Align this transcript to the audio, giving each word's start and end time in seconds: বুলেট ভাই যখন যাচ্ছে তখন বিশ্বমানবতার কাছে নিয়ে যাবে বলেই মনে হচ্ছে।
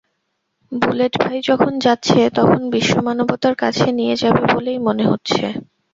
বুলেট 0.71 1.13
ভাই 1.23 1.37
যখন 1.49 1.71
যাচ্ছে 1.85 2.19
তখন 2.37 2.61
বিশ্বমানবতার 2.75 3.55
কাছে 3.63 3.85
নিয়ে 3.99 4.15
যাবে 4.21 4.41
বলেই 4.51 4.79
মনে 4.87 5.03
হচ্ছে। 5.07 5.43